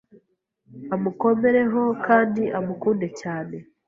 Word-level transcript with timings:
amukomereho 0.95 1.81
kandi 2.05 2.43
amukunde 2.57 3.07
cyane 3.21 3.57